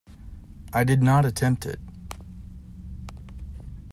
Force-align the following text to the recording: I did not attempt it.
I 0.73 0.83
did 0.83 1.03
not 1.03 1.25
attempt 1.27 1.63
it. 1.63 1.79